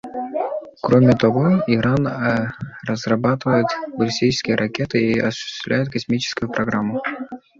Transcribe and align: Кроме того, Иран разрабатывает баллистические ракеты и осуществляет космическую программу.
Кроме 0.81 1.15
того, 1.15 1.61
Иран 1.67 2.11
разрабатывает 2.87 3.67
баллистические 3.95 4.55
ракеты 4.55 4.99
и 5.11 5.19
осуществляет 5.19 5.89
космическую 5.91 6.51
программу. 6.51 7.03